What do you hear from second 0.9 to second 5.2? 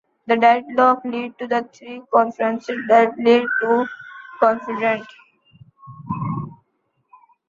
lead to the three conferences that lead to confederation.